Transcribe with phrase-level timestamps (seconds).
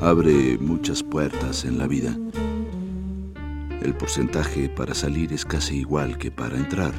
[0.00, 2.16] Abre muchas puertas en la vida.
[3.82, 6.94] El porcentaje para salir es casi igual que para entrar.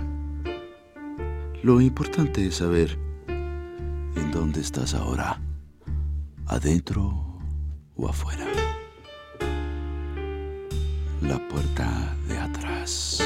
[1.64, 5.42] Lo importante es saber en dónde estás ahora,
[6.46, 7.40] adentro
[7.96, 8.46] o afuera.
[11.22, 13.25] La puerta de atrás.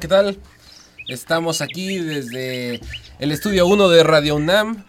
[0.00, 0.38] ¿Qué tal?
[1.08, 2.80] Estamos aquí desde
[3.18, 4.84] el estudio 1 de Radio UNAM.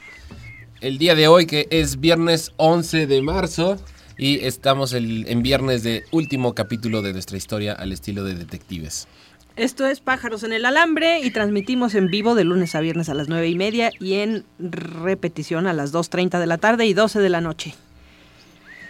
[0.82, 3.78] El día de hoy que es viernes 11 de marzo
[4.18, 9.08] y estamos en viernes de último capítulo de nuestra historia al estilo de detectives.
[9.56, 13.14] Esto es Pájaros en el Alambre y transmitimos en vivo de lunes a viernes a
[13.14, 17.20] las 9 y media y en repetición a las 2.30 de la tarde y 12
[17.20, 17.74] de la noche.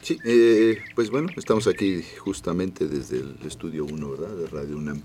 [0.02, 4.36] Sí, eh, pues bueno, estamos aquí justamente desde el estudio 1, ¿verdad?
[4.36, 5.02] De Radio UNAM.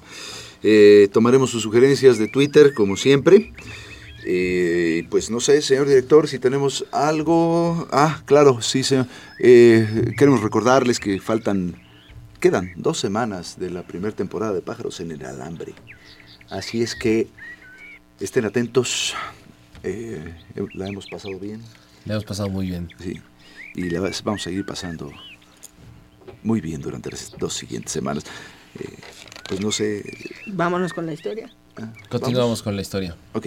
[0.63, 3.53] Eh, tomaremos sus sugerencias de Twitter, como siempre.
[4.25, 7.87] Eh, pues no sé, señor director, si tenemos algo...
[7.91, 9.07] Ah, claro, sí, señor.
[9.39, 11.77] Eh, queremos recordarles que faltan...
[12.41, 15.75] Quedan dos semanas de la primera temporada de Pájaros en el Alambre.
[16.51, 17.29] Así es que
[18.21, 19.15] estén atentos.
[20.75, 21.63] La hemos pasado bien.
[22.05, 22.91] Le hemos pasado muy bien.
[22.99, 23.21] Sí,
[23.75, 25.11] y la vas- vamos a seguir pasando
[26.43, 28.25] muy bien durante las dos siguientes semanas.
[28.79, 28.89] Eh,
[29.49, 30.03] pues no sé.
[30.47, 31.51] Vámonos con la historia.
[31.77, 32.63] ah, Continuamos vamos.
[32.63, 33.17] con la historia.
[33.33, 33.47] Ok.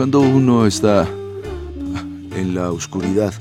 [0.00, 1.06] Cuando uno está
[2.34, 3.34] en la oscuridad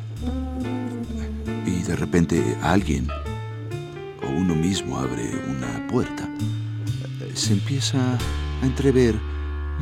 [1.66, 3.08] y de repente alguien
[4.22, 6.30] o uno mismo abre una puerta,
[7.34, 7.98] se empieza
[8.62, 9.16] a entrever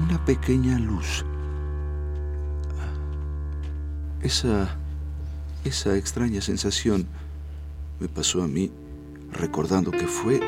[0.06, 1.26] una pequeña luz.
[4.22, 4.78] Esa,
[5.66, 7.08] esa extraña sensación
[8.00, 8.72] me pasó a mí
[9.32, 10.40] recordando que fue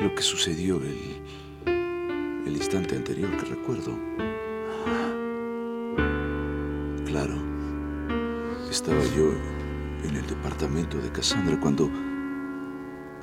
[0.00, 4.35] lo que sucedió el, el instante anterior que recuerdo.
[8.76, 9.32] Estaba yo
[10.04, 11.90] en el departamento de Cassandra cuando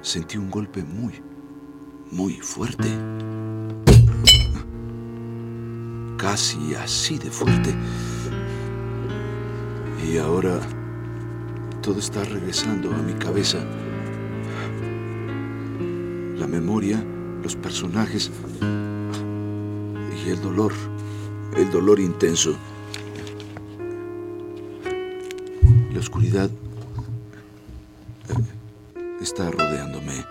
[0.01, 1.21] sentí un golpe muy,
[2.09, 2.89] muy fuerte.
[6.17, 7.71] Casi así de fuerte.
[10.03, 10.59] Y ahora
[11.83, 13.59] todo está regresando a mi cabeza.
[16.35, 17.05] La memoria,
[17.43, 18.31] los personajes
[20.25, 20.73] y el dolor,
[21.55, 22.57] el dolor intenso.
[26.03, 26.49] Oscuridad
[28.29, 30.25] eh, está rodeándome.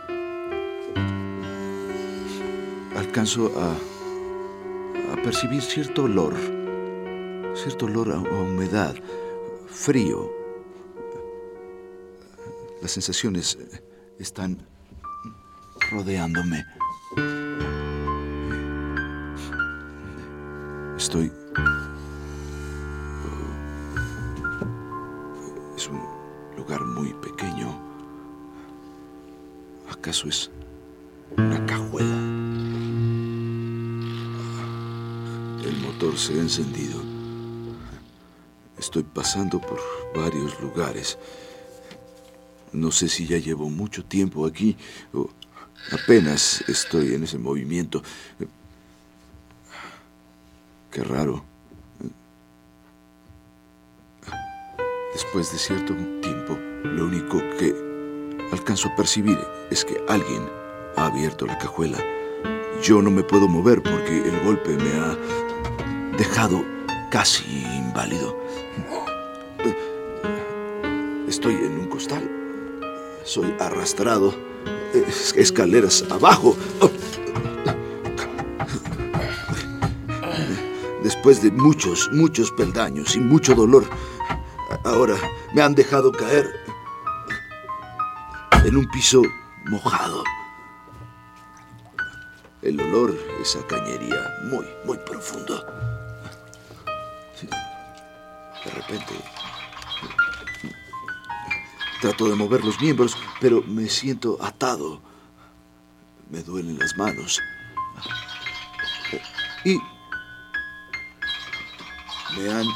[2.95, 3.75] Alcanzo a,
[5.23, 6.35] percibir cierto olor,
[7.55, 8.97] cierto olor a, a humedad,
[9.69, 10.31] frío.
[12.83, 13.83] Las sensaciones eh,
[14.19, 14.59] están
[15.93, 16.65] rodeándome.
[20.97, 21.31] Estoy
[25.83, 26.01] Es un
[26.57, 27.77] lugar muy pequeño.
[29.91, 30.49] ¿Acaso es
[31.37, 32.15] una cajuela?
[35.65, 37.03] El motor se ha encendido.
[38.79, 39.81] Estoy pasando por
[40.15, 41.19] varios lugares.
[42.73, 44.77] No sé si ya llevo mucho tiempo aquí
[45.13, 45.31] o
[45.91, 48.05] apenas estoy en ese movimiento.
[50.93, 51.52] Qué raro.
[55.13, 57.75] Después de cierto tiempo, lo único que
[58.51, 59.39] alcanzo a percibir
[59.71, 60.49] es que alguien
[60.97, 61.99] ha abierto la cajuela.
[62.83, 65.17] Yo no me puedo mover porque el golpe me ha
[66.17, 66.65] dejado
[67.11, 67.45] casi
[67.77, 68.37] inválido.
[71.29, 72.29] Estoy en un costal.
[73.25, 74.35] Soy arrastrado.
[74.95, 76.57] es- Escaleras abajo.
[81.03, 83.85] Después de muchos, muchos peldaños y mucho dolor,
[84.85, 85.17] ahora
[85.55, 86.51] me han dejado caer
[88.65, 89.23] en un piso
[89.67, 90.25] mojado.
[92.63, 95.65] El olor es a cañería muy, muy profundo.
[98.65, 99.15] De repente
[102.03, 105.01] trato de mover los miembros, pero me siento atado.
[106.31, 107.41] Me duelen las manos.
[109.65, 109.79] Y
[112.37, 112.67] me han...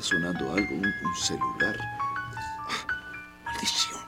[0.00, 1.78] Sonando algo, un, un celular.
[3.44, 4.00] Maldición.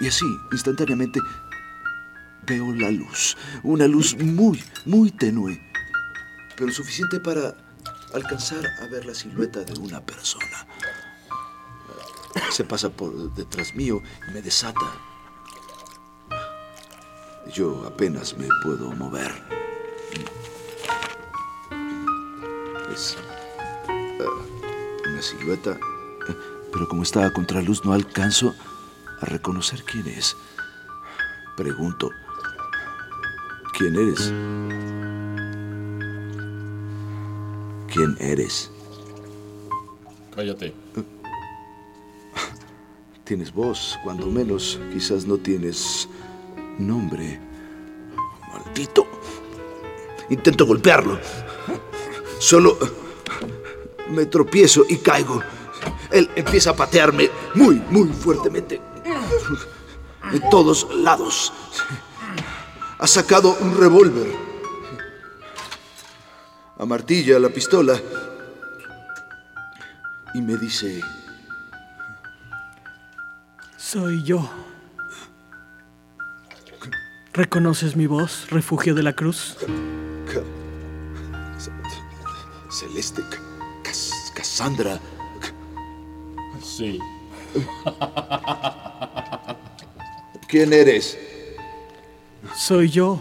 [0.00, 1.20] Y así, instantáneamente,
[2.46, 3.36] veo la luz.
[3.62, 5.60] Una luz muy, muy tenue.
[6.56, 7.56] Pero suficiente para
[8.14, 10.66] alcanzar a ver la silueta de una persona.
[12.50, 14.80] Se pasa por detrás mío y me desata.
[17.52, 19.32] Yo apenas me puedo mover.
[22.92, 23.16] Es
[23.88, 25.70] ah, una silueta,
[26.28, 26.36] eh,
[26.72, 28.54] pero como está a contraluz no alcanzo
[29.20, 30.36] a reconocer quién es.
[31.56, 32.10] Pregunto,
[33.78, 34.32] ¿quién eres?
[37.92, 38.70] ¿Quién eres?
[40.34, 40.74] Cállate.
[43.24, 46.08] Tienes voz, cuando menos quizás no tienes
[46.78, 47.40] nombre.
[48.52, 49.06] Maldito.
[50.28, 51.18] Intento golpearlo.
[52.42, 52.76] Solo
[54.10, 55.40] me tropiezo y caigo.
[56.10, 58.80] Él empieza a patearme muy, muy fuertemente.
[60.32, 61.52] En todos lados.
[62.98, 64.26] Ha sacado un revólver.
[66.80, 67.94] Amartilla la pistola.
[70.34, 71.00] Y me dice...
[73.76, 74.50] Soy yo.
[77.32, 79.56] ¿Reconoces mi voz, refugio de la cruz?
[82.72, 83.40] Celeste, Ca-
[83.82, 85.00] Cas- Cassandra.
[86.62, 86.98] Sí.
[90.48, 91.18] ¿Quién eres?
[92.56, 93.20] Soy yo,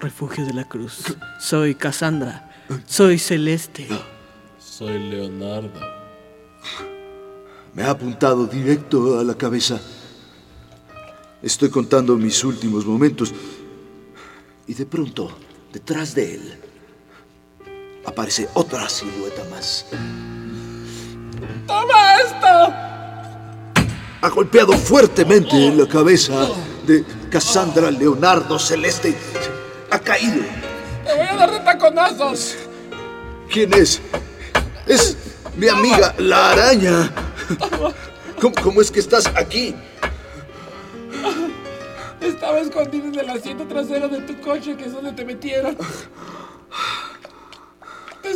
[0.00, 1.16] refugio de la cruz.
[1.40, 2.50] Soy Cassandra.
[2.86, 3.86] Soy Celeste.
[4.58, 5.80] Soy Leonardo.
[7.74, 9.80] Me ha apuntado directo a la cabeza.
[11.42, 13.32] Estoy contando mis últimos momentos.
[14.66, 15.30] Y de pronto,
[15.72, 16.58] detrás de él,
[18.04, 19.86] aparece otra silueta más.
[21.66, 22.74] ¡Toma esto!
[24.22, 26.48] Ha golpeado fuertemente en la cabeza
[26.86, 29.14] de Cassandra Leonardo Celeste.
[29.90, 30.42] Ha caído.
[31.04, 32.56] ¡Te voy a dar de taconazos!
[33.50, 34.00] ¿Quién es?
[34.86, 35.16] Es
[35.56, 37.10] mi amiga, la araña.
[38.40, 39.74] ¿Cómo, cómo es que estás aquí?
[42.20, 45.76] Estaba escondido en el asiento trasero de tu coche, que es donde te metieron.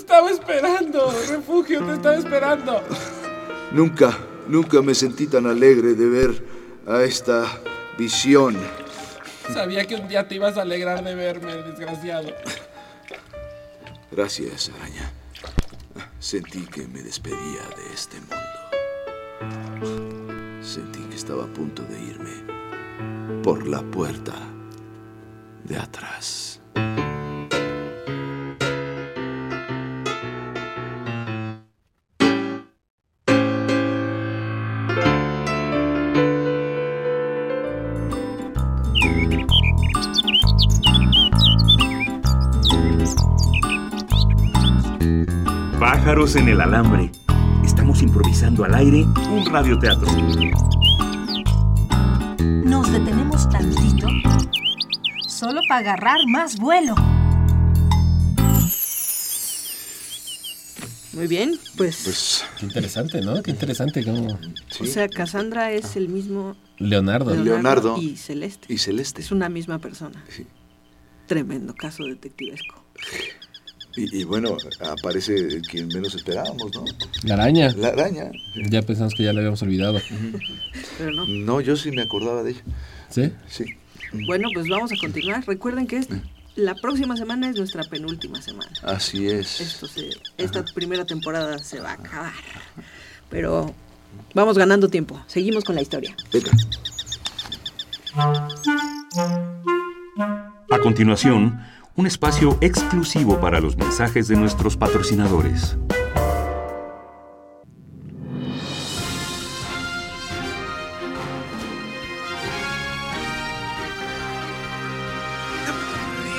[0.08, 2.82] Estaba esperando, refugio, te estaba esperando.
[3.72, 4.16] Nunca,
[4.46, 6.42] nunca me sentí tan alegre de ver
[6.86, 7.44] a esta
[7.98, 8.56] visión.
[9.52, 12.30] Sabía que un día te ibas a alegrar de verme, desgraciado.
[14.10, 15.12] Gracias, araña.
[16.18, 18.60] Sentí que me despedía de este mundo.
[20.62, 24.32] Sentí que estaba a punto de irme por la puerta
[25.64, 26.62] de atrás.
[46.18, 47.12] En el alambre.
[47.64, 50.08] Estamos improvisando al aire un radioteatro.
[52.40, 54.08] Nos detenemos tantito
[55.28, 56.96] solo para agarrar más vuelo.
[61.12, 63.40] Muy bien, pues, Pues Qué interesante, ¿no?
[63.40, 64.40] Qué interesante cómo...
[64.80, 67.32] o sea, Cassandra es el mismo Leonardo.
[67.36, 67.96] Leonardo.
[67.96, 68.72] y Celeste.
[68.74, 69.22] y Celeste.
[69.22, 70.24] Es una misma persona.
[70.28, 70.44] Sí.
[71.26, 72.84] Tremendo caso detectivesco.
[73.96, 76.84] Y, y bueno, aparece quien menos esperábamos, ¿no?
[77.24, 77.72] La araña.
[77.76, 78.30] La araña.
[78.70, 80.00] Ya pensamos que ya la habíamos olvidado.
[80.98, 81.26] Pero no.
[81.26, 82.62] No, yo sí me acordaba de ella.
[83.08, 83.32] ¿Sí?
[83.48, 83.64] Sí.
[84.26, 85.44] Bueno, pues vamos a continuar.
[85.46, 86.08] Recuerden que es,
[86.54, 88.70] la próxima semana es nuestra penúltima semana.
[88.82, 89.60] Así es.
[89.60, 92.32] Esto se, esta primera temporada se va a acabar.
[93.30, 93.74] Pero
[94.34, 95.20] vamos ganando tiempo.
[95.26, 96.16] Seguimos con la historia.
[96.32, 96.50] Venga.
[100.70, 101.60] A continuación,
[101.98, 105.76] un espacio exclusivo para los mensajes de nuestros patrocinadores.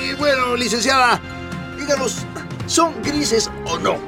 [0.02, 1.20] Y bueno, licenciada,
[1.78, 2.24] díganos,
[2.64, 3.98] ¿son grises o no?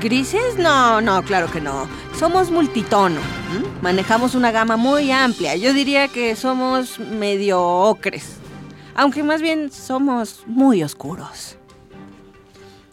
[0.00, 0.56] ¿Grises?
[0.56, 1.86] No, no, claro que no.
[2.18, 3.20] Somos multitono.
[3.54, 3.66] ¿m?
[3.82, 5.54] Manejamos una gama muy amplia.
[5.56, 8.36] Yo diría que somos medio ocres.
[8.96, 11.58] Aunque más bien somos muy oscuros.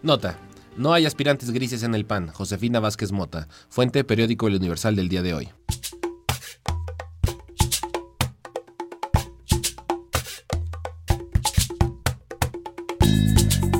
[0.01, 0.37] Nota.
[0.75, 2.29] No hay aspirantes grises en el PAN.
[2.29, 3.47] Josefina Vázquez Mota.
[3.69, 5.49] Fuente Periódico El Universal del día de hoy.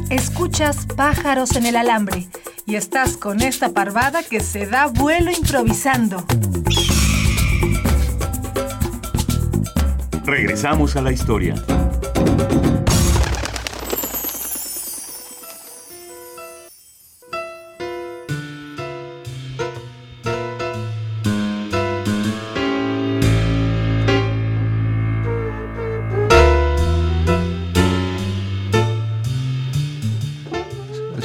[0.10, 2.30] Escuchas pájaros en el alambre
[2.66, 6.24] y estás con esta parvada que se da vuelo improvisando.
[10.26, 11.56] Regresamos a la historia.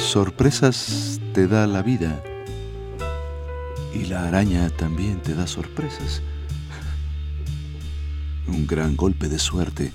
[0.09, 2.23] Sorpresas te da la vida.
[3.93, 6.23] Y la araña también te da sorpresas.
[8.47, 9.91] Un gran golpe de suerte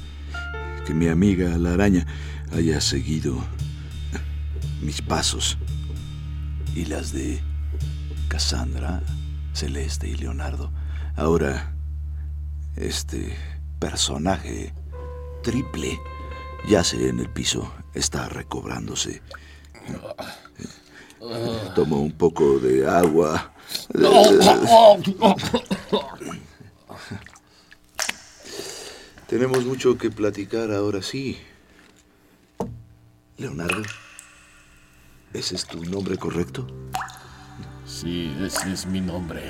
[0.85, 2.07] que mi amiga la araña
[2.53, 3.43] haya seguido
[4.83, 5.57] mis pasos
[6.75, 7.41] y las de
[8.29, 9.03] Cassandra,
[9.55, 10.71] Celeste y Leonardo.
[11.17, 11.73] Ahora,
[12.77, 13.35] este
[13.79, 14.75] personaje
[15.43, 15.99] triple
[16.69, 19.23] yace en el piso, está recobrándose.
[21.75, 23.53] Tomo un poco de agua.
[29.29, 31.39] Tenemos mucho que platicar ahora sí.
[33.37, 33.83] Leonardo,
[35.33, 36.67] ¿ese es tu nombre correcto?
[37.87, 39.43] Sí, ese es mi nombre.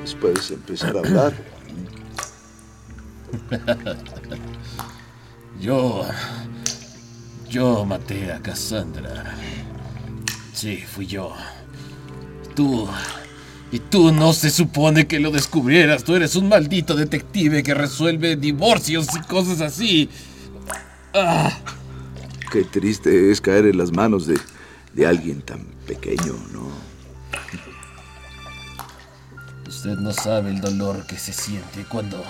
[0.00, 1.34] Pues puedes empezar a hablar.
[5.60, 6.06] Yo.
[7.48, 9.34] Yo maté a Cassandra.
[10.52, 11.34] Sí, fui yo.
[12.54, 12.88] Tú.
[13.70, 16.04] Y tú no se supone que lo descubrieras.
[16.04, 20.08] Tú eres un maldito detective que resuelve divorcios y cosas así.
[21.14, 21.52] Ah,
[22.50, 24.38] Qué triste es caer en las manos de,
[24.94, 26.68] de alguien tan pequeño, ¿no?
[29.78, 32.24] usted no sabe el dolor que se siente cuando.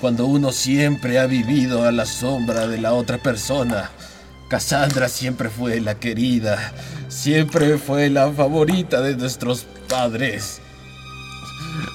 [0.00, 3.90] Cuando uno siempre ha vivido a la sombra de la otra persona.
[4.48, 6.72] Cassandra siempre fue la querida,
[7.10, 10.62] siempre fue la favorita de nuestros padres.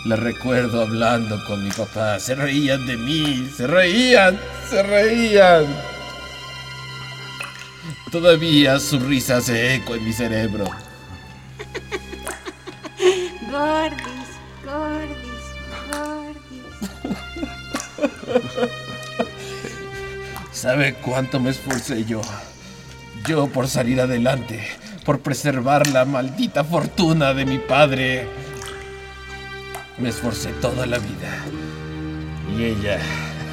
[0.06, 5.66] La recuerdo hablando con mi papá, se reían de mí, se reían, se reían.
[8.12, 10.66] Todavía su risa hace eco en mi cerebro.
[13.52, 14.30] Gordis,
[14.64, 15.46] gordis,
[15.92, 16.66] gordis.
[20.52, 22.22] ¿Sabe cuánto me esforcé yo?
[23.26, 24.64] Yo por salir adelante,
[25.06, 28.28] por preservar la maldita fortuna de mi padre.
[30.00, 31.46] Me esforcé toda la vida.
[32.58, 33.00] Y ella...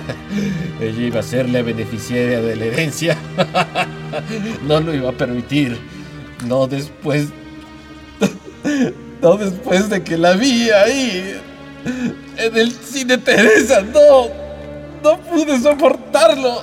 [0.80, 3.16] Ella iba a ser la beneficiaria de la herencia.
[4.66, 5.78] No lo iba a permitir.
[6.46, 7.28] No después...
[9.22, 11.40] No después de que la vi ahí.
[12.36, 13.82] En el cine Teresa.
[13.82, 14.26] No.
[15.04, 16.62] No pude soportarlo.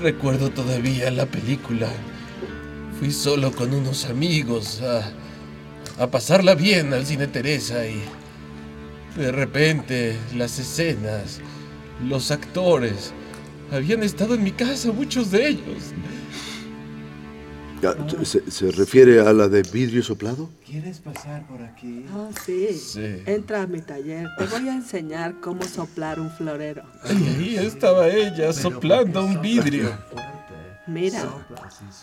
[0.00, 1.88] Recuerdo todavía la película.
[2.98, 5.12] Fui solo con unos amigos a,
[6.02, 8.02] a pasarla bien al cine Teresa y
[9.16, 11.40] de repente las escenas,
[12.06, 13.12] los actores,
[13.72, 15.92] habían estado en mi casa, muchos de ellos.
[18.24, 20.50] ¿Se, se refiere a la de vidrio soplado?
[20.64, 22.04] ¿Quieres pasar por aquí?
[22.12, 22.72] Ah, sí.
[22.72, 23.22] Sí.
[23.26, 24.26] Entra a mi taller.
[24.38, 26.82] Te voy a enseñar cómo soplar un florero.
[27.04, 29.90] Ahí estaba ella soplando un vidrio.
[30.86, 31.24] Mira,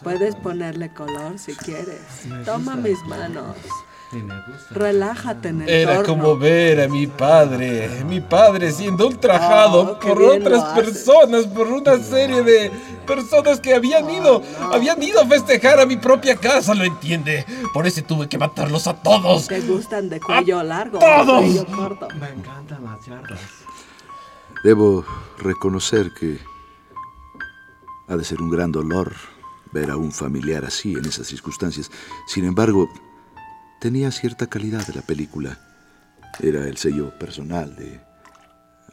[0.03, 2.01] puedes ponerle color si quieres.
[2.45, 3.55] Toma mis manos.
[4.71, 6.13] Relájate en el Era torno.
[6.13, 11.97] como ver a mi padre, mi padre siendo ultrajado Oh, por otras personas, por una
[11.99, 12.71] serie de
[13.05, 14.41] personas que habían ido,
[14.71, 17.45] habían ido a festejar a mi propia casa, ¿lo entiende?
[17.73, 19.47] Por eso tuve que matarlos a todos.
[19.47, 21.43] ¿Te gustan de cuello largo todos!
[21.43, 22.07] cuello corto?
[22.19, 23.39] Me encantan las yardas.
[24.63, 25.03] Debo
[25.39, 26.39] reconocer que
[28.07, 29.13] ha de ser un gran dolor
[29.71, 31.89] ver a un familiar así en esas circunstancias.
[32.27, 32.87] Sin embargo,
[33.83, 35.59] tenía cierta calidad de la película.
[36.41, 37.99] Era el sello personal de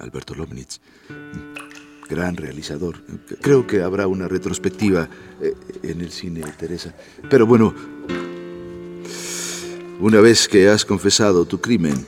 [0.00, 0.80] Alberto Lobnitz.
[2.08, 3.00] Gran realizador.
[3.40, 5.08] Creo que habrá una retrospectiva
[5.40, 5.54] eh,
[5.84, 6.92] en el cine, Teresa.
[7.30, 7.72] Pero bueno,
[10.00, 12.04] una vez que has confesado tu crimen,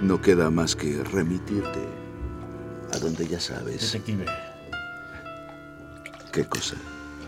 [0.00, 1.80] no queda más que remitirte
[2.90, 3.92] a donde ya sabes.
[3.92, 4.24] Detective,
[6.32, 6.76] ¿Qué cosa?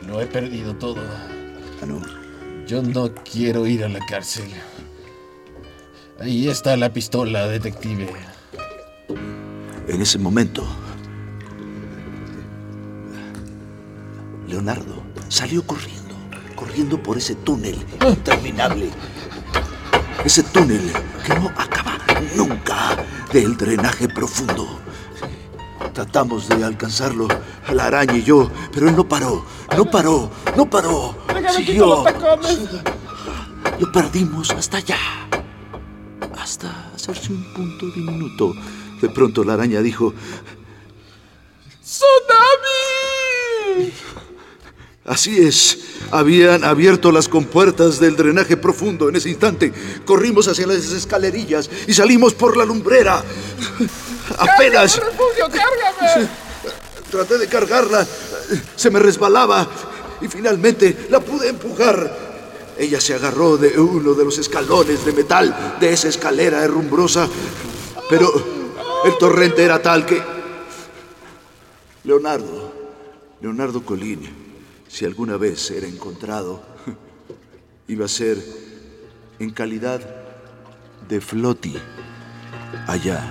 [0.06, 1.02] lo he perdido todo.
[1.82, 2.25] Ah, no.
[2.66, 4.50] Yo no quiero ir a la cárcel.
[6.18, 8.08] Ahí está la pistola, detective.
[9.86, 10.66] En ese momento,
[14.48, 16.16] Leonardo salió corriendo,
[16.56, 18.90] corriendo por ese túnel interminable.
[20.24, 20.90] Ese túnel
[21.24, 21.98] que no acaba
[22.34, 22.96] nunca
[23.32, 24.80] del drenaje profundo.
[25.92, 27.28] Tratamos de alcanzarlo,
[27.72, 29.44] la araña y yo, pero él no paró,
[29.76, 31.25] no paró, no paró.
[31.54, 32.04] Siguió.
[33.78, 34.98] Lo perdimos hasta allá.
[36.38, 38.54] Hasta hacerse un punto diminuto.
[39.00, 40.14] De pronto la araña dijo,
[41.82, 43.92] ¡Tsunami!
[45.04, 45.78] Así es.
[46.10, 49.72] Habían abierto las compuertas del drenaje profundo en ese instante.
[50.04, 53.22] Corrimos hacia las escalerillas y salimos por la lumbrera.
[54.38, 56.28] Apenas ¡Refugio, cárgame!
[57.10, 58.04] traté de cargarla.
[58.74, 59.68] Se me resbalaba
[60.20, 62.26] y finalmente la pude empujar.
[62.78, 67.28] Ella se agarró de uno de los escalones de metal de esa escalera herrumbrosa.
[68.08, 68.30] Pero
[69.04, 70.22] el torrente era tal que...
[72.04, 72.72] Leonardo,
[73.40, 74.28] Leonardo Colín,
[74.86, 76.62] si alguna vez era encontrado,
[77.88, 78.38] iba a ser
[79.38, 80.00] en calidad
[81.08, 81.76] de floti
[82.86, 83.28] allá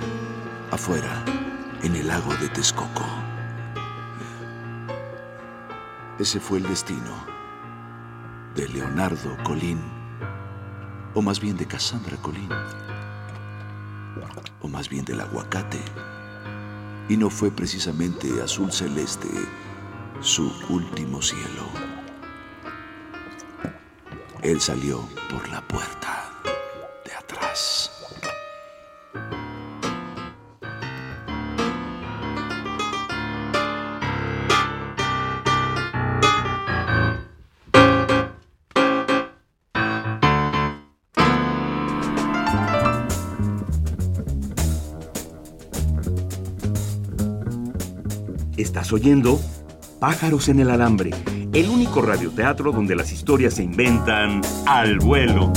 [0.70, 1.24] afuera
[1.82, 3.25] en el lago de Texcoco.
[6.18, 7.12] Ese fue el destino
[8.54, 9.78] de Leonardo Colín,
[11.12, 12.48] o más bien de Cassandra Colín,
[14.62, 15.78] o más bien del aguacate.
[17.10, 19.28] Y no fue precisamente azul celeste
[20.20, 21.68] su último cielo.
[24.40, 26.05] Él salió por la puerta
[48.86, 49.40] Estás oyendo
[49.98, 51.10] Pájaros en el Alambre,
[51.52, 55.52] el único radioteatro donde las historias se inventan al vuelo.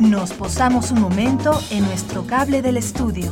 [0.00, 3.30] Nos posamos un momento en nuestro cable del estudio.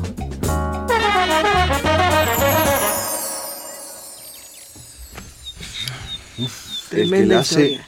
[6.37, 6.51] El que
[6.91, 7.87] Tremenda la hace, historia.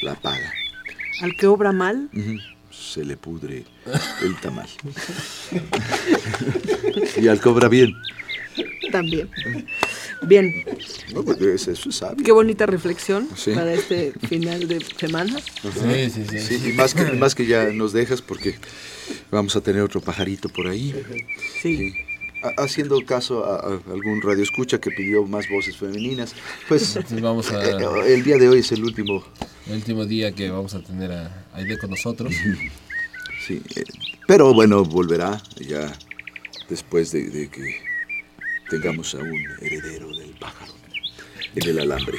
[0.00, 0.52] la paga.
[1.20, 2.08] Al que obra mal.
[2.96, 3.62] Se le pudre
[4.22, 4.66] el tamal.
[7.20, 7.92] y al cobra bien.
[8.90, 9.28] también.
[10.22, 10.64] Bien,
[11.12, 12.24] No, porque eso, eso es sabio.
[12.24, 13.50] qué bonita reflexión Sí.
[13.52, 15.38] para este final de semana.
[15.62, 16.38] Sí, sí, sí.
[16.58, 18.54] Sí, y más que, más que ya nos dejas porque
[19.30, 20.94] vamos a tener otro pajarito por ahí.
[21.60, 21.92] Sí.
[22.42, 26.34] Ha- Haciendo caso a, a algún radio escucha que pidió más voces femeninas,
[26.66, 29.22] pues vamos a- eh, el día de hoy es el último.
[29.66, 32.32] El último día que vamos a tener a Aide con nosotros.
[33.46, 33.84] Sí, eh,
[34.26, 35.92] pero bueno, volverá ya
[36.68, 37.76] después de, de que
[38.70, 40.72] tengamos a un heredero del pájaro
[41.54, 42.18] en el alambre.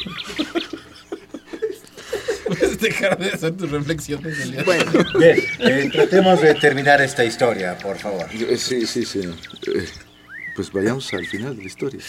[2.47, 4.65] Puedes dejar de hacer tus reflexiones, Elias?
[4.65, 4.85] Bueno,
[5.19, 8.25] Bien, eh, tratemos de terminar esta historia, por favor.
[8.31, 9.19] Eh, Sí, sí, sí.
[9.19, 9.85] Eh,
[10.55, 11.99] pues vayamos al final de la historia.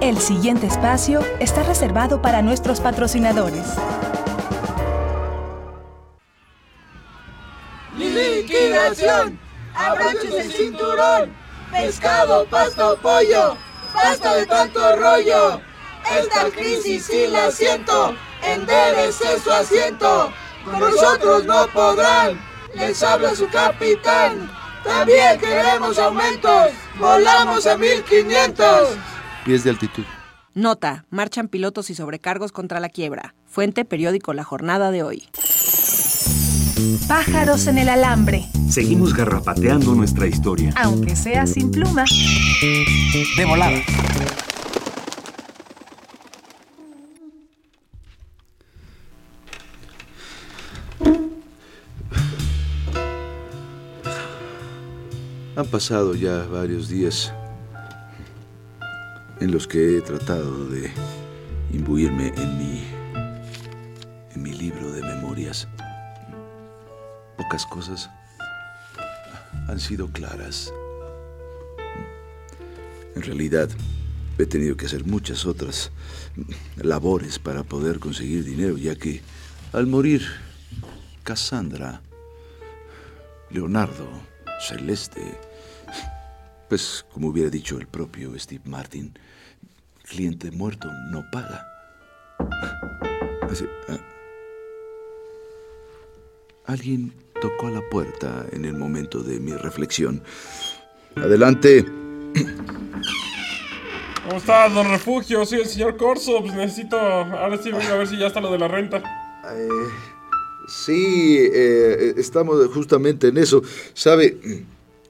[0.00, 3.64] El siguiente espacio está reservado para nuestros patrocinadores.
[9.74, 11.32] ¡Abroches el cinturón!
[11.72, 13.56] ¡Pescado, pasta o pollo!
[13.92, 15.60] ¡Basta de tanto rollo!
[16.18, 20.32] Esta crisis sí la siento, enderece su asiento.
[20.64, 22.40] Con nosotros no podrán,
[22.74, 24.50] les habla su capitán.
[24.84, 28.96] También queremos aumentos, volamos a 1500.
[29.44, 30.04] Pies de altitud.
[30.54, 33.34] Nota, marchan pilotos y sobrecargos contra la quiebra.
[33.46, 35.28] Fuente, periódico La Jornada de hoy.
[37.08, 40.74] Pájaros en el alambre, Seguimos garrapateando nuestra historia.
[40.76, 42.04] aunque sea sin pluma.
[42.60, 43.78] De volada.
[55.56, 57.32] Han pasado ya varios días
[59.40, 60.90] en los que he tratado de
[61.72, 62.82] imbuirme en mi,
[67.56, 68.10] pocas cosas
[69.68, 70.70] han sido claras.
[73.14, 73.70] En realidad,
[74.36, 75.90] he tenido que hacer muchas otras
[76.76, 79.22] labores para poder conseguir dinero, ya que
[79.72, 80.22] al morir
[81.22, 82.02] Cassandra,
[83.50, 84.06] Leonardo,
[84.60, 85.22] Celeste,
[86.68, 89.18] pues como hubiera dicho el propio Steve Martin,
[90.02, 91.66] cliente muerto no paga.
[92.38, 93.98] Ah.
[96.66, 100.22] Alguien tocó a la puerta en el momento de mi reflexión.
[101.16, 101.84] Adelante.
[104.24, 105.46] ¿Cómo está, don Refugio?
[105.46, 106.40] Soy el señor Corso.
[106.40, 106.98] Pues necesito.
[106.98, 108.98] Ahora sí, vengo a ver si ya está lo de la renta.
[108.98, 109.68] Eh,
[110.68, 113.62] sí, eh, estamos justamente en eso.
[113.94, 114.36] Sabe,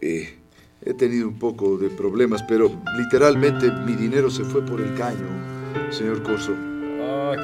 [0.00, 0.38] eh,
[0.84, 5.26] he tenido un poco de problemas, pero literalmente mi dinero se fue por el caño,
[5.90, 6.52] señor Corso.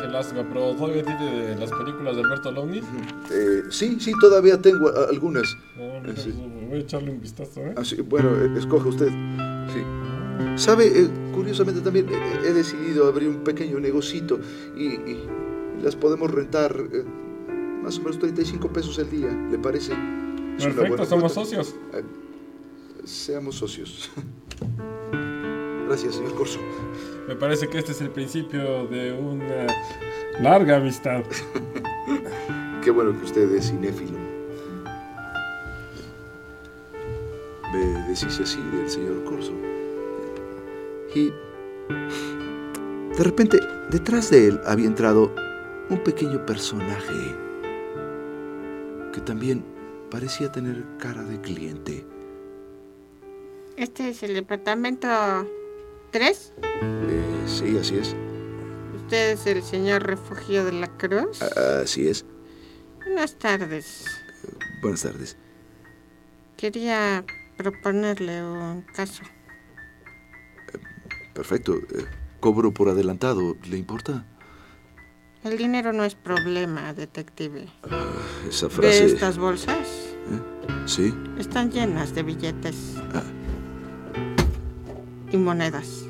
[0.00, 2.78] Qué lástima, pero ¿todavía tiene las películas de Alberto Longhi?
[3.30, 5.56] Eh, sí, sí, todavía tengo algunas.
[5.76, 6.32] No, no, Eh, sí.
[6.68, 7.74] Voy a echarle un vistazo, ¿eh?
[7.76, 9.08] Ah, sí, bueno, eh, escoja usted.
[9.08, 9.82] Sí.
[10.56, 14.40] Sabe, eh, curiosamente también eh, he decidido abrir un pequeño negocito
[14.76, 15.26] y, y
[15.82, 17.04] las podemos rentar eh,
[17.82, 19.92] más o menos 35 pesos al día, ¿le parece?
[20.58, 21.48] Es Perfecto, somos cuota.
[21.50, 21.74] socios.
[23.04, 24.10] Seamos socios.
[25.86, 26.58] Gracias, señor Corso.
[27.28, 29.66] Me parece que este es el principio de una
[30.40, 31.22] larga amistad.
[32.82, 34.18] Qué bueno que usted es cinéfilo.
[37.72, 39.52] Me deshice así del señor Corso.
[41.14, 41.32] Y
[43.16, 45.32] de repente, detrás de él había entrado
[45.90, 47.36] un pequeño personaje
[49.12, 49.64] que también
[50.10, 52.04] parecía tener cara de cliente.
[53.76, 55.08] Este es el departamento
[56.12, 56.52] 3.
[56.62, 58.14] Eh, sí, así es.
[58.96, 61.42] Usted es el señor Refugio de la Cruz.
[61.42, 62.24] Así es.
[63.04, 64.04] Buenas tardes.
[64.80, 65.36] Buenas tardes.
[66.56, 67.24] Quería
[67.56, 69.22] proponerle un caso.
[71.34, 71.76] Perfecto.
[71.76, 72.04] Eh,
[72.40, 73.56] cobro por adelantado.
[73.68, 74.26] ¿Le importa?
[75.44, 77.66] El dinero no es problema, detective.
[78.48, 79.06] Esa ¿Ve frase.
[79.06, 79.88] estas bolsas?
[80.86, 81.12] Sí.
[81.38, 82.94] Están llenas de billetes.
[85.32, 86.04] Y monedas.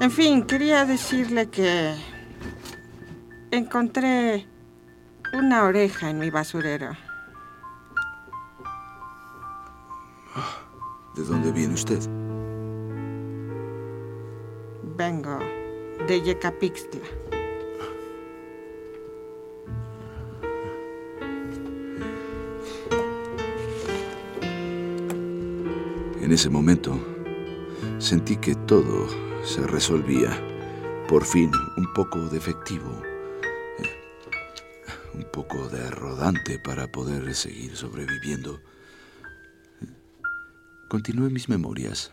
[0.00, 1.94] En fin, quería decirle que
[3.50, 4.46] encontré
[5.32, 6.96] una oreja en mi basurero.
[11.14, 12.00] ¿De dónde viene usted?
[14.96, 15.38] Vengo
[16.08, 17.29] de Yecapixtla.
[26.30, 26.96] En ese momento
[27.98, 29.08] sentí que todo
[29.42, 30.30] se resolvía.
[31.08, 33.02] Por fin, un poco de efectivo.
[33.80, 33.90] eh,
[35.12, 38.60] Un poco de rodante para poder seguir sobreviviendo.
[40.88, 42.12] Continué mis memorias.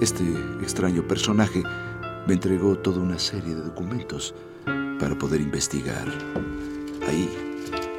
[0.00, 0.24] Este
[0.60, 1.62] extraño personaje
[2.26, 4.34] me entregó toda una serie de documentos
[4.98, 6.08] para poder investigar.
[7.06, 7.30] Ahí,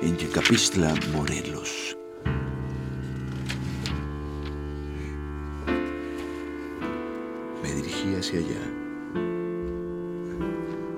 [0.01, 1.84] en Yecapistla, Morelos.
[8.13, 8.61] Hacia allá.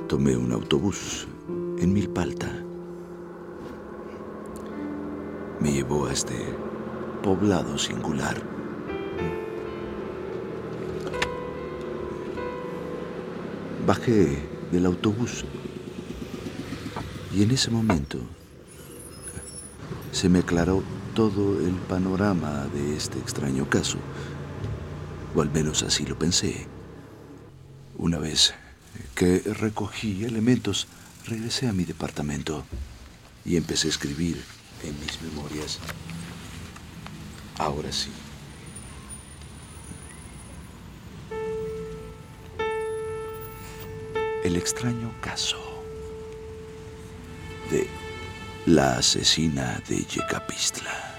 [0.08, 1.28] Tomé un autobús
[1.80, 2.52] en Milpalta.
[5.60, 6.36] Me llevó a este
[7.24, 8.42] poblado singular.
[13.86, 14.38] Bajé
[14.72, 15.46] del autobús
[17.34, 18.20] y en ese momento
[20.12, 23.98] se me aclaró todo el panorama de este extraño caso,
[25.36, 26.68] o al menos así lo pensé.
[27.98, 28.54] Una vez
[29.16, 30.88] que recogí elementos,
[31.26, 32.64] regresé a mi departamento
[33.44, 34.44] y empecé a escribir
[34.84, 35.80] en mis memorias.
[37.58, 38.12] Ahora sí.
[44.44, 45.58] El extraño caso
[47.72, 47.88] de
[48.68, 51.17] la asesina de Yecapistla.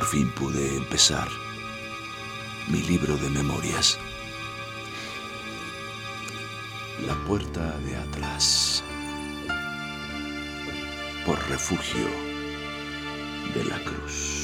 [0.00, 1.28] Por fin pude empezar
[2.70, 3.98] mi libro de memorias.
[7.06, 8.82] La puerta de atrás.
[11.26, 12.08] Por refugio
[13.54, 14.39] de la cruz.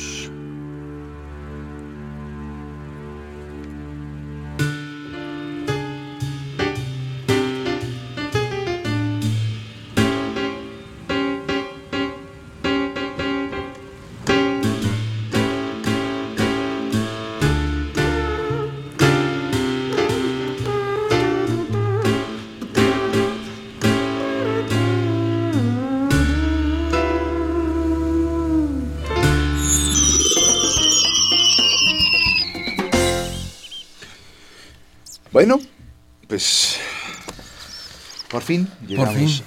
[35.36, 35.60] Bueno,
[36.28, 36.76] pues
[38.30, 39.42] por fin llegamos fin.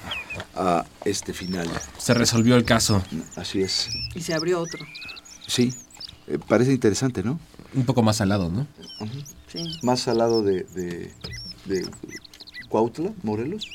[0.53, 1.67] a este final.
[1.97, 3.03] Se resolvió el caso.
[3.35, 3.89] Así es.
[4.13, 4.85] Y se abrió otro.
[5.47, 5.73] Sí,
[6.27, 7.39] eh, parece interesante, ¿no?
[7.73, 8.67] Un poco más salado, ¿no?
[9.47, 9.63] Sí.
[9.81, 11.11] Más al lado de, de,
[11.65, 11.89] de
[12.69, 13.65] Cuautla, Morelos.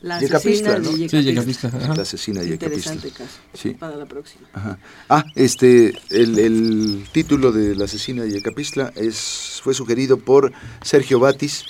[0.00, 0.90] La asesina ¿no?
[0.92, 1.22] de Sí.
[1.22, 1.94] Yecapixtla, ajá.
[1.96, 2.94] La asesina de Yecapixtla.
[2.94, 3.38] Interesante caso.
[3.54, 3.70] Sí.
[3.70, 4.46] Para la próxima.
[4.52, 4.78] Ajá.
[5.08, 11.18] Ah, este, el, el título de La asesina de Yecapixtla es, fue sugerido por Sergio
[11.18, 11.64] Batis.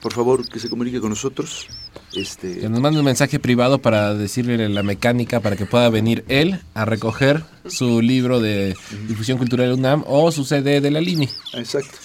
[0.00, 1.66] Por favor, que se comunique con nosotros.
[2.14, 6.24] Este, Que nos mande un mensaje privado para decirle la mecánica para que pueda venir
[6.28, 11.28] él a recoger su libro de difusión cultural UNAM o su CD de la línea.
[11.54, 11.96] Exacto.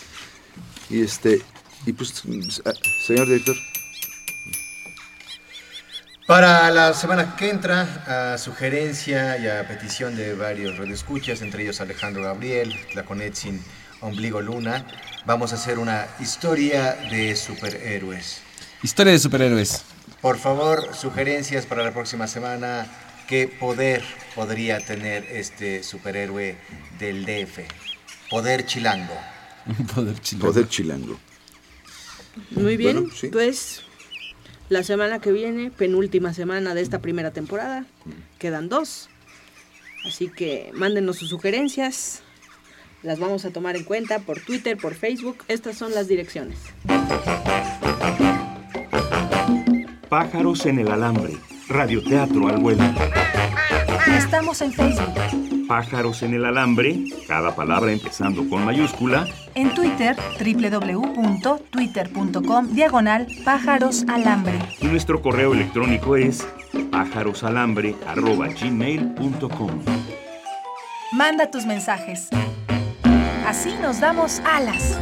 [0.90, 1.42] Y este,
[1.86, 2.24] y pues,
[2.66, 2.74] ah,
[3.06, 3.56] señor director.
[6.28, 11.80] Para la semana que entra, a sugerencia y a petición de varios radioescuchas, entre ellos
[11.80, 13.62] Alejandro Gabriel, Tlaconetzin,
[14.02, 14.86] Ombligo Luna,
[15.26, 18.42] vamos a hacer una historia de superhéroes.
[18.84, 19.84] Historia de superhéroes.
[20.20, 22.86] Por favor, sugerencias para la próxima semana.
[23.30, 24.04] ¿Qué poder
[24.36, 26.58] podría tener este superhéroe
[27.00, 27.60] del DF?
[28.30, 29.18] Poder chilango.
[29.96, 30.48] Poder chilango.
[30.52, 31.20] Poder chilango.
[32.52, 33.28] Muy bien, Bueno, sí.
[33.28, 33.82] pues
[34.70, 37.86] la semana que viene, penúltima semana de esta primera temporada,
[38.40, 39.10] quedan dos.
[40.06, 42.22] Así que mándenos sus sugerencias,
[43.04, 45.38] las vamos a tomar en cuenta por Twitter, por Facebook.
[45.48, 46.60] Estas son las direcciones.
[50.10, 51.34] Pájaros en el alambre.
[51.68, 52.84] Radioteatro al vuelo.
[54.16, 62.68] Estamos en Facebook, Pájaros en el alambre, cada palabra empezando con mayúscula, en Twitter, www.twitter.com,
[62.74, 64.58] diagonal pájaros alambre.
[64.82, 66.48] y nuestro correo electrónico es
[66.92, 69.72] pájarosalambre.gmail.com.
[71.14, 72.30] Manda tus mensajes.
[73.46, 74.98] Así nos damos alas.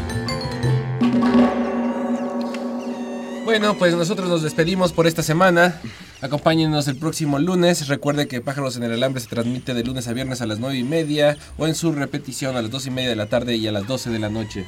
[3.46, 5.80] Bueno, pues nosotros nos despedimos por esta semana.
[6.20, 7.88] Acompáñenos el próximo lunes.
[7.88, 10.76] Recuerde que Pájaros en el Alambre se transmite de lunes a viernes a las 9
[10.76, 13.68] y media o en su repetición a las 2 y media de la tarde y
[13.68, 14.68] a las 12 de la noche.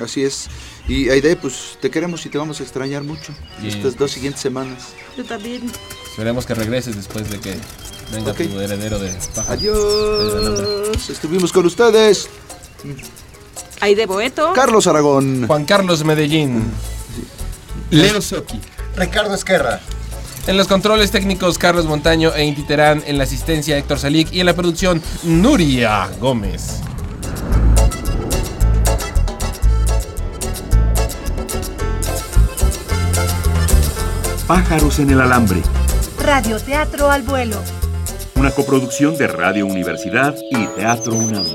[0.00, 0.48] Así es.
[0.88, 3.76] Y Aide, pues te queremos y te vamos a extrañar mucho Bien.
[3.76, 4.94] estas dos siguientes semanas.
[5.14, 5.70] Yo también.
[6.10, 7.56] Esperemos que regreses después de que
[8.10, 9.48] venga tu heredero de Pájaros.
[9.50, 11.10] Adiós.
[11.10, 12.30] Estuvimos con ustedes.
[13.80, 14.54] Aide Boeto.
[14.54, 15.46] Carlos Aragón.
[15.46, 16.64] Juan Carlos Medellín.
[17.90, 18.60] Leo Soki.
[18.96, 19.80] Ricardo Esquerra.
[20.46, 23.02] En los controles técnicos, Carlos Montaño e Inti Terán.
[23.06, 24.32] En la asistencia, Héctor Salic.
[24.32, 26.80] Y en la producción, Nuria Gómez.
[34.46, 35.60] Pájaros en el alambre.
[36.20, 37.56] Radioteatro al vuelo.
[38.36, 41.46] Una coproducción de Radio Universidad y Teatro UNAM.